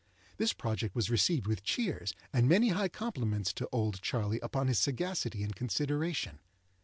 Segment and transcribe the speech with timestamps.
[0.37, 4.79] This project was received with cheers, and many high compliments to "Old Charley" upon his
[4.79, 6.39] sagacity and consideration.